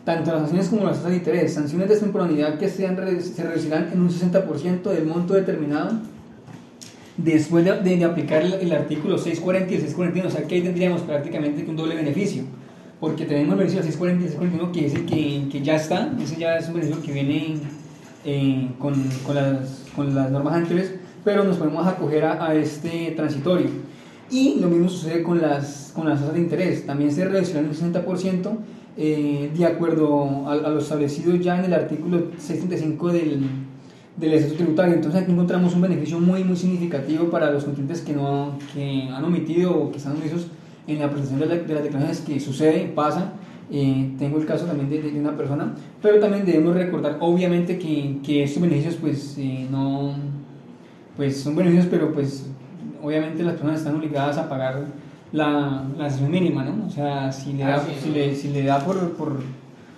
Tanto 0.03 0.31
las 0.31 0.41
sanciones 0.41 0.67
como 0.67 0.85
las 0.85 0.97
tasas 0.97 1.11
de 1.11 1.17
interés. 1.17 1.53
Sanciones 1.53 1.87
de 1.87 1.95
temporalidad 1.97 2.57
que 2.57 2.67
sean, 2.67 2.97
se 3.21 3.43
reducirán 3.43 3.91
en 3.93 4.01
un 4.01 4.09
60% 4.09 4.81
del 4.89 5.05
monto 5.05 5.35
determinado 5.35 5.91
después 7.15 7.63
de, 7.63 7.79
de, 7.79 8.03
aplicar 8.03 8.41
el, 8.41 8.53
el, 8.55 8.71
artículo 8.73 9.19
640 9.19 9.71
y 9.71 9.75
el 9.75 9.81
641. 9.81 10.27
O 10.27 10.31
sea 10.31 10.47
que 10.47 10.55
ahí 10.55 10.61
tendríamos 10.63 11.01
prácticamente 11.03 11.63
un 11.69 11.77
doble 11.77 11.95
beneficio 11.95 12.43
porque 13.03 13.25
tenemos 13.25 13.51
el 13.51 13.57
beneficio 13.57 13.83
640 13.83 14.23
y 14.23 14.27
641 14.29 14.71
que 14.71 14.85
es 14.85 14.93
que, 14.93 15.49
que 15.51 15.61
ya 15.61 15.75
está, 15.75 16.09
ese 16.23 16.37
ya 16.37 16.55
es 16.55 16.69
un 16.69 16.75
beneficio 16.75 17.03
que 17.03 17.11
viene 17.11 17.55
eh, 18.23 18.69
con, 18.79 18.93
con, 19.25 19.35
las, 19.35 19.83
con, 19.93 20.15
las, 20.15 20.31
normas 20.31 20.53
anteriores, 20.53 20.95
pero 21.21 21.43
nos 21.43 21.57
podemos 21.57 21.85
acoger 21.85 22.23
a, 22.23 22.47
a, 22.47 22.55
este 22.55 23.11
transitorio. 23.13 23.67
Y 24.31 24.57
lo 24.61 24.69
mismo 24.69 24.87
sucede 24.87 25.21
con 25.21 25.41
las, 25.41 25.91
con 25.93 26.07
las 26.07 26.21
tasas 26.21 26.33
de 26.33 26.39
interés, 26.39 26.85
también 26.85 27.11
se 27.11 27.25
reducirán 27.25 27.65
un 27.65 27.73
60% 27.73 28.57
eh, 28.95 29.51
de 29.53 29.65
acuerdo 29.65 30.47
a, 30.47 30.53
a, 30.53 30.69
lo 30.69 30.79
establecido 30.79 31.35
ya 31.35 31.59
en 31.59 31.65
el 31.65 31.73
artículo 31.73 32.27
635 32.37 33.11
del, 33.11 33.41
del 34.15 34.33
Estatuto 34.33 34.59
Tributario. 34.59 34.93
Entonces 34.93 35.23
aquí 35.23 35.31
encontramos 35.33 35.75
un 35.75 35.81
beneficio 35.81 36.21
muy, 36.21 36.45
muy 36.45 36.55
significativo 36.55 37.25
para 37.25 37.51
los 37.51 37.65
contribuyentes 37.65 38.05
que, 38.05 38.13
no, 38.13 38.57
que 38.73 39.09
han 39.13 39.25
omitido 39.25 39.77
o 39.77 39.91
que 39.91 39.97
están 39.97 40.15
omisos 40.15 40.47
en 40.87 40.99
la 40.99 41.09
presentación 41.09 41.39
de, 41.39 41.45
la, 41.47 41.61
de 41.61 41.73
las 41.73 41.83
declaraciones 41.83 42.21
que 42.21 42.39
sucede, 42.39 42.91
pasa. 42.93 43.33
Eh, 43.71 44.13
tengo 44.19 44.37
el 44.37 44.45
caso 44.45 44.65
también 44.65 44.89
de, 44.89 45.01
de, 45.01 45.19
una 45.19 45.35
persona, 45.35 45.73
pero 46.01 46.19
también 46.19 46.45
debemos 46.45 46.75
recordar, 46.75 47.17
obviamente, 47.21 47.79
que, 47.79 48.19
que 48.23 48.43
estos 48.43 48.61
beneficios, 48.61 48.95
pues, 48.95 49.35
eh, 49.37 49.67
no, 49.71 50.13
pues, 51.15 51.41
son 51.41 51.55
beneficios, 51.55 51.87
pero, 51.89 52.13
pues, 52.13 52.45
obviamente 53.01 53.41
las 53.43 53.53
personas 53.53 53.79
están 53.79 53.95
obligadas 53.95 54.37
a 54.37 54.49
pagar 54.49 54.85
la, 55.31 55.83
la 55.97 56.09
sesión 56.09 56.29
mínima, 56.29 56.63
¿no? 56.63 56.85
O 56.85 56.89
sea, 56.89 57.31
si 57.31 57.53
le 57.53 57.63
da, 57.63 57.75
ah, 57.75 57.83
sí, 57.85 57.93
si, 58.01 58.09
le, 58.11 58.35
si 58.35 58.49
le 58.49 58.63
da 58.63 58.79
por, 58.79 59.13
por, 59.13 59.41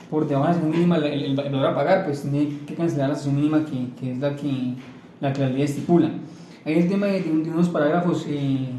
por 0.09 0.27
debajo 0.27 0.47
de 0.47 0.49
la 0.49 0.53
sesión 0.55 0.71
mínima 0.71 0.97
el, 0.97 1.23
el, 1.23 1.35
valor 1.35 1.65
a 1.65 1.75
pagar, 1.75 2.05
pues 2.05 2.21
tiene 2.21 2.59
que 2.65 2.75
cancelar 2.75 3.09
la 3.09 3.15
sesión 3.15 3.35
mínima 3.35 3.65
que, 3.65 3.89
que 3.99 4.11
es 4.13 4.19
la 4.19 4.35
que 4.35 4.75
la, 5.19 5.33
que 5.33 5.41
la 5.41 5.49
ley 5.49 5.63
estipula. 5.63 6.09
Hay 6.63 6.79
el 6.79 6.87
tema 6.87 7.07
de, 7.07 7.21
de 7.21 7.51
unos 7.51 7.69
parágrafos 7.69 8.25
eh, 8.27 8.69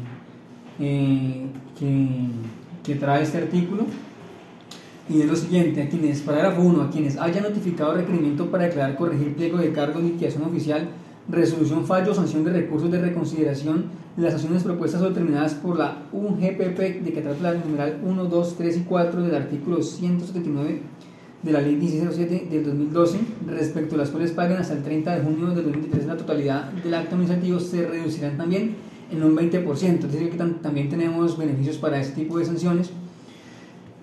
eh, 0.79 1.45
que, 1.79 2.07
que, 2.83 2.95
trae 2.95 3.23
este 3.23 3.39
artículo. 3.39 3.85
Y 5.09 5.21
es 5.21 5.27
lo 5.27 5.35
siguiente, 5.35 5.81
a 5.83 5.89
quienes, 5.89 6.21
parágrafo 6.21 6.61
1, 6.61 6.81
a 6.81 6.89
quienes 6.89 7.17
haya 7.17 7.41
notificado 7.41 7.93
requerimiento 7.93 8.51
para 8.51 8.65
declarar, 8.65 8.97
corregir 8.97 9.35
pliego 9.35 9.57
de 9.57 9.71
cargo, 9.71 10.01
liquidación 10.01 10.43
oficial, 10.43 10.89
resolución, 11.29 11.85
fallo 11.85 12.13
sanción 12.13 12.43
de 12.43 12.51
recursos 12.51 12.91
de 12.91 13.01
reconsideración 13.01 13.85
de 14.15 14.23
las 14.23 14.33
acciones 14.33 14.63
propuestas 14.63 15.01
o 15.01 15.09
determinadas 15.09 15.53
por 15.53 15.77
la 15.77 16.03
UGPP 16.11 17.03
de 17.03 17.13
que 17.13 17.21
trata 17.21 17.53
la 17.53 17.53
numeral 17.53 18.01
1, 18.03 18.25
2, 18.25 18.55
3 18.57 18.77
y 18.77 18.81
4 18.81 19.21
del 19.21 19.35
artículo 19.35 19.81
179 19.81 20.81
de 21.43 21.51
la 21.51 21.61
ley 21.61 21.75
1607 21.75 22.47
del 22.49 22.63
2012, 22.65 23.19
respecto 23.47 23.95
a 23.95 23.99
las 23.99 24.09
cuales 24.09 24.31
paguen 24.31 24.57
hasta 24.57 24.73
el 24.73 24.83
30 24.83 25.15
de 25.15 25.21
junio 25.21 25.47
del 25.47 25.55
2023 25.55 26.05
la 26.07 26.17
totalidad 26.17 26.71
del 26.71 26.93
acto 26.93 27.15
administrativo, 27.15 27.59
se 27.59 27.87
reducirán 27.87 28.37
también 28.37 28.75
en 29.11 29.23
un 29.23 29.35
20%, 29.35 30.05
es 30.05 30.11
decir, 30.11 30.29
que 30.29 30.37
también 30.37 30.89
tenemos 30.89 31.37
beneficios 31.37 31.77
para 31.77 31.99
este 31.99 32.21
tipo 32.21 32.37
de 32.37 32.45
sanciones. 32.45 32.91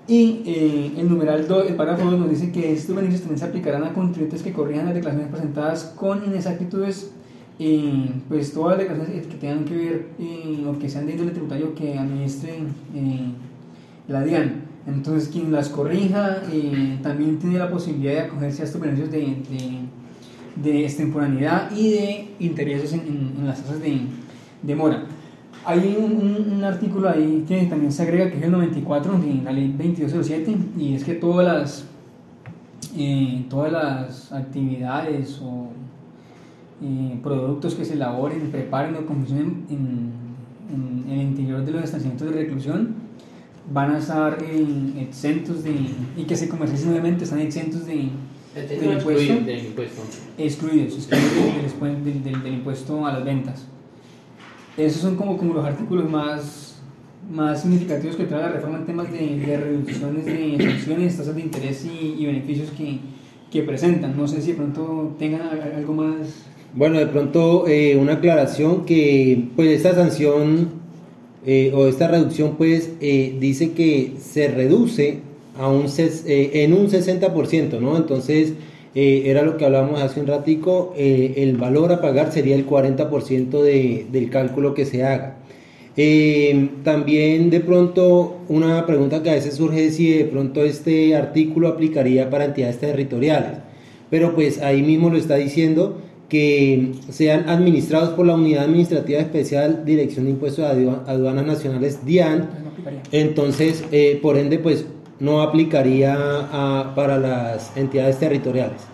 Y 0.06 0.42
eh, 0.44 0.92
el 0.98 1.08
numeral 1.08 1.48
2, 1.48 1.66
el 1.70 1.76
párrafo 1.76 2.10
2 2.10 2.20
nos 2.20 2.30
dice 2.30 2.52
que 2.52 2.72
estos 2.72 2.94
beneficios 2.94 3.22
también 3.22 3.38
se 3.38 3.46
aplicarán 3.46 3.84
a 3.84 3.94
contribuyentes 3.94 4.42
que 4.42 4.52
corrijan 4.52 4.84
las 4.84 4.94
declaraciones 4.94 5.32
presentadas 5.32 5.94
con 5.96 6.24
inexactitudes, 6.24 7.10
eh, 7.58 8.10
pues 8.28 8.52
todas 8.52 8.76
las 8.76 8.86
declaraciones 8.86 9.26
que 9.26 9.36
tengan 9.36 9.64
que 9.64 9.76
ver 9.76 10.06
eh, 10.18 10.64
o 10.66 10.78
que 10.78 10.90
sean 10.90 11.06
de 11.06 11.12
índole 11.12 11.30
tributario 11.30 11.74
que 11.74 11.96
administre 11.96 12.58
eh, 12.94 13.32
la 14.08 14.22
DIAN. 14.22 14.64
Entonces, 14.86 15.30
quien 15.30 15.50
las 15.50 15.70
corrija 15.70 16.42
eh, 16.52 16.98
también 17.02 17.38
tiene 17.38 17.58
la 17.58 17.70
posibilidad 17.70 18.12
de 18.12 18.20
acogerse 18.20 18.62
a 18.62 18.64
estos 18.66 18.80
beneficios 18.80 19.10
de, 19.10 19.20
de, 19.20 20.70
de 20.70 20.84
extemporaneidad 20.84 21.74
y 21.74 21.90
de 21.90 22.28
intereses 22.40 22.92
en, 22.92 23.00
en, 23.00 23.32
en 23.38 23.46
las 23.46 23.62
tasas 23.62 23.80
de, 23.80 24.00
demora. 24.64 25.04
Hay 25.66 25.96
un, 25.98 26.52
un, 26.52 26.64
artículo 26.64 27.08
ahí 27.08 27.44
que 27.48 27.64
también 27.64 27.90
se 27.90 28.02
agrega, 28.02 28.30
que 28.30 28.36
es 28.36 28.42
el 28.42 28.50
94 28.50 29.18
de 29.18 29.42
la 29.42 29.50
ley 29.50 29.68
2207, 29.68 30.56
y 30.78 30.94
es 30.94 31.04
que 31.04 31.14
todas 31.14 31.46
las, 31.46 31.84
eh, 32.96 33.46
todas 33.48 33.72
las 33.72 34.32
actividades 34.32 35.40
o 35.42 35.68
eh, 36.82 37.18
productos 37.22 37.74
que 37.74 37.84
se 37.84 37.94
elaboren, 37.94 38.50
preparen 38.50 38.94
o 38.96 39.06
consumen 39.06 39.64
en, 39.70 40.12
en, 40.70 41.04
en, 41.10 41.18
el 41.18 41.26
interior 41.28 41.64
de 41.64 41.72
los 41.72 41.84
establecimientos 41.84 42.28
de 42.28 42.42
reclusión 42.42 42.94
van 43.72 43.94
a 43.94 43.98
estar 43.98 44.36
eh, 44.42 44.66
exentos 45.00 45.64
de, 45.64 45.74
y 46.14 46.24
que 46.24 46.36
se 46.36 46.46
comercialicen 46.46 46.90
nuevamente 46.90 47.24
están 47.24 47.40
exentos 47.40 47.86
de, 47.86 48.10
del 48.54 48.92
impuesto, 48.98 49.34
del 49.46 49.66
impuesto. 49.66 50.02
Excluidos, 50.36 50.94
excluidos 50.94 52.04
del, 52.04 52.22
del, 52.22 52.42
del 52.42 52.52
impuesto 52.52 53.06
a 53.06 53.14
las 53.14 53.24
ventas 53.24 53.66
esos 54.76 55.02
son 55.02 55.16
como, 55.16 55.36
como 55.36 55.54
los 55.54 55.64
artículos 55.64 56.10
más, 56.10 56.76
más 57.30 57.62
significativos 57.62 58.16
que 58.16 58.24
trae 58.24 58.42
la 58.42 58.52
reforma 58.52 58.78
en 58.78 58.86
temas 58.86 59.12
de, 59.12 59.56
reducciones 59.56 60.24
de 60.24 60.56
sanciones, 60.58 61.16
tasas 61.16 61.34
de 61.34 61.40
interés 61.40 61.84
y, 61.84 62.26
beneficios 62.26 62.70
que, 62.70 62.98
que, 63.50 63.62
presentan. 63.62 64.16
No 64.16 64.26
sé 64.26 64.40
si 64.40 64.52
de 64.52 64.56
pronto 64.56 65.14
tengan 65.18 65.42
algo 65.76 65.94
más. 65.94 66.44
Bueno, 66.74 66.98
de 66.98 67.06
pronto 67.06 67.68
eh, 67.68 67.96
una 67.96 68.14
aclaración 68.14 68.84
que 68.84 69.48
pues 69.54 69.68
esta 69.70 69.94
sanción 69.94 70.84
eh, 71.46 71.72
o 71.74 71.86
esta 71.86 72.08
reducción 72.08 72.56
pues 72.56 72.90
eh, 73.00 73.36
dice 73.38 73.72
que 73.72 74.14
se 74.18 74.48
reduce 74.48 75.20
a 75.58 75.68
un, 75.68 75.86
eh, 75.98 76.50
en 76.54 76.72
un 76.72 76.88
60%, 76.88 77.80
¿no? 77.80 77.96
Entonces 77.98 78.54
eh, 78.94 79.22
era 79.26 79.42
lo 79.42 79.56
que 79.56 79.64
hablábamos 79.64 80.00
hace 80.00 80.20
un 80.20 80.26
ratico, 80.26 80.94
eh, 80.96 81.34
el 81.38 81.56
valor 81.56 81.92
a 81.92 82.00
pagar 82.00 82.32
sería 82.32 82.54
el 82.54 82.66
40% 82.66 83.62
de, 83.62 84.06
del 84.10 84.30
cálculo 84.30 84.74
que 84.74 84.86
se 84.86 85.04
haga. 85.04 85.36
Eh, 85.96 86.70
también 86.82 87.50
de 87.50 87.60
pronto 87.60 88.38
una 88.48 88.84
pregunta 88.84 89.22
que 89.22 89.30
a 89.30 89.34
veces 89.34 89.54
surge 89.54 89.86
es 89.86 89.96
si 89.96 90.10
de 90.10 90.24
pronto 90.24 90.64
este 90.64 91.14
artículo 91.14 91.68
aplicaría 91.68 92.30
para 92.30 92.46
entidades 92.46 92.80
territoriales, 92.80 93.58
pero 94.10 94.34
pues 94.34 94.60
ahí 94.60 94.82
mismo 94.82 95.08
lo 95.08 95.16
está 95.16 95.36
diciendo 95.36 96.00
que 96.28 96.94
sean 97.10 97.48
administrados 97.48 98.10
por 98.10 98.26
la 98.26 98.34
Unidad 98.34 98.64
Administrativa 98.64 99.20
Especial 99.20 99.84
Dirección 99.84 100.24
de 100.24 100.32
Impuestos 100.32 100.76
de 100.76 100.90
Aduanas 101.06 101.46
Nacionales 101.46 102.04
DIAN, 102.04 102.48
entonces 103.12 103.84
eh, 103.92 104.18
por 104.20 104.36
ende 104.36 104.58
pues 104.58 104.86
no 105.20 105.42
aplicaría 105.42 106.14
a, 106.14 106.92
para 106.94 107.18
las 107.18 107.76
entidades 107.76 108.18
territoriales. 108.18 108.86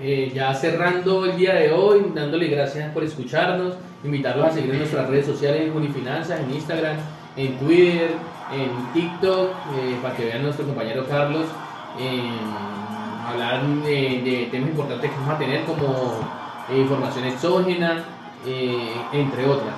Eh, 0.00 0.30
ya 0.34 0.54
cerrando 0.54 1.24
el 1.24 1.36
día 1.36 1.54
de 1.54 1.72
hoy, 1.72 2.12
dándole 2.14 2.46
gracias 2.48 2.92
por 2.92 3.02
escucharnos, 3.02 3.74
invitarlos 4.04 4.46
a 4.46 4.52
seguir 4.52 4.70
en 4.70 4.78
nuestras 4.78 5.08
redes 5.08 5.26
sociales 5.26 5.62
en 5.62 5.76
Unifinanzas, 5.76 6.40
en 6.40 6.54
Instagram, 6.54 6.96
en 7.36 7.58
Twitter, 7.58 8.10
en 8.52 8.92
TikTok, 8.92 9.50
eh, 9.50 9.98
para 10.02 10.14
que 10.14 10.24
vean 10.26 10.40
a 10.40 10.42
nuestro 10.42 10.66
compañero 10.66 11.04
Carlos 11.08 11.46
hablar 13.28 13.66
de, 13.84 14.48
temas 14.50 14.70
importantes 14.70 15.10
que 15.10 15.16
vamos 15.16 15.34
a 15.34 15.38
tener 15.38 15.64
como 15.64 15.86
eh, 16.70 16.78
información 16.78 17.24
exógena, 17.26 18.04
eh, 18.46 18.92
entre 19.12 19.46
otras. 19.46 19.74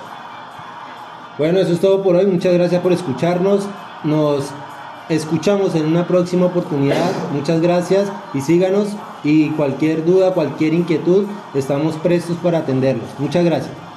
Bueno, 1.37 1.59
eso 1.59 1.73
es 1.73 1.79
todo 1.79 2.01
por 2.03 2.15
hoy. 2.15 2.25
Muchas 2.27 2.53
gracias 2.53 2.81
por 2.81 2.91
escucharnos. 2.91 3.67
Nos 4.03 4.51
escuchamos 5.09 5.75
en 5.75 5.85
una 5.85 6.07
próxima 6.07 6.47
oportunidad. 6.47 7.11
Muchas 7.33 7.61
gracias 7.61 8.11
y 8.33 8.41
síganos. 8.41 8.89
Y 9.23 9.49
cualquier 9.51 10.03
duda, 10.03 10.33
cualquier 10.33 10.73
inquietud, 10.73 11.25
estamos 11.53 11.95
prestos 11.97 12.37
para 12.37 12.59
atenderlos. 12.59 13.07
Muchas 13.19 13.45
gracias. 13.45 13.90